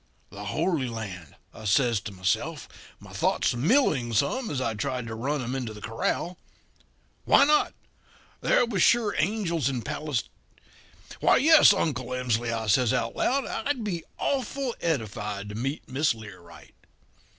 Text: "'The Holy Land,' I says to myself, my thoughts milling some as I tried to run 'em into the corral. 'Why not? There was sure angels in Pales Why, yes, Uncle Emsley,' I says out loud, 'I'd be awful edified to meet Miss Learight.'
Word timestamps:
"'The 0.31 0.45
Holy 0.45 0.87
Land,' 0.89 1.35
I 1.53 1.65
says 1.65 1.99
to 1.99 2.11
myself, 2.11 2.67
my 2.99 3.13
thoughts 3.13 3.53
milling 3.53 4.13
some 4.15 4.49
as 4.49 4.59
I 4.59 4.73
tried 4.73 5.05
to 5.05 5.13
run 5.13 5.43
'em 5.43 5.53
into 5.53 5.75
the 5.75 5.79
corral. 5.79 6.39
'Why 7.25 7.43
not? 7.45 7.75
There 8.41 8.65
was 8.65 8.81
sure 8.81 9.13
angels 9.19 9.69
in 9.69 9.83
Pales 9.83 10.23
Why, 11.19 11.37
yes, 11.37 11.71
Uncle 11.71 12.07
Emsley,' 12.15 12.51
I 12.51 12.65
says 12.65 12.93
out 12.95 13.15
loud, 13.15 13.45
'I'd 13.45 13.83
be 13.83 14.03
awful 14.17 14.73
edified 14.81 15.49
to 15.49 15.53
meet 15.55 15.87
Miss 15.87 16.15
Learight.' 16.15 16.73